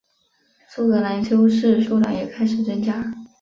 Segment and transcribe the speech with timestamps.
[0.67, 3.13] 苏格兰修士数量也开始增加。